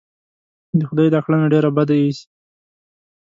د 0.79 0.81
خدای 0.89 1.07
دا 1.13 1.19
کړنه 1.25 1.45
ډېره 1.53 1.69
بده 1.77 1.95
اېسي. 2.01 2.25